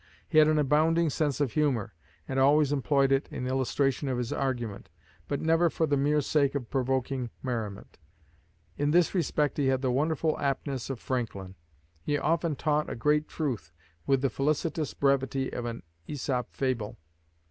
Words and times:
He 0.27 0.39
had 0.39 0.47
an 0.47 0.57
abounding 0.57 1.11
sense 1.11 1.39
of 1.39 1.51
humor, 1.51 1.93
and 2.27 2.39
always 2.39 2.71
employed 2.71 3.11
it 3.11 3.27
in 3.29 3.45
illustration 3.45 4.09
of 4.09 4.17
his 4.17 4.33
argument 4.33 4.89
but 5.27 5.39
never 5.39 5.69
for 5.69 5.85
the 5.85 5.95
mere 5.95 6.21
sake 6.21 6.55
of 6.55 6.71
provoking 6.71 7.29
merriment. 7.43 7.99
In 8.77 8.89
this 8.89 9.13
respect 9.13 9.57
he 9.59 9.67
had 9.67 9.83
the 9.83 9.91
wonderful 9.91 10.39
aptness 10.39 10.89
of 10.89 10.99
Franklin. 10.99 11.53
He 12.01 12.17
often 12.17 12.55
taught 12.55 12.89
a 12.89 12.95
great 12.95 13.27
truth 13.27 13.71
with 14.07 14.23
the 14.23 14.31
felicitous 14.31 14.95
brevity 14.95 15.53
of 15.53 15.65
an 15.65 15.83
Aesop 16.07 16.51
fable. 16.55 16.97